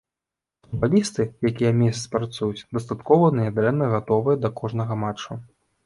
Футбалісты, 0.67 1.21
якія 1.51 1.71
месяц 1.83 2.03
працуюць, 2.17 2.67
дастаткова 2.79 3.31
нядрэнна 3.43 3.95
гатовыя 3.97 4.35
да 4.45 4.57
кожнага 4.61 5.03
матчу. 5.09 5.43